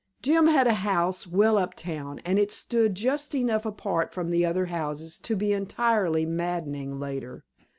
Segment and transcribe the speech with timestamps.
[0.23, 4.43] Jim had a house well up town, and it stood just enough apart from the
[4.43, 7.45] other houses to be entirely maddening later.